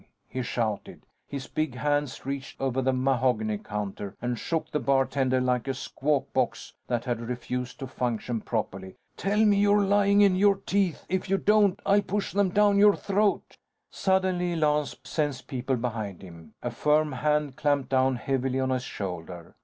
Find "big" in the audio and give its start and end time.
1.45-1.75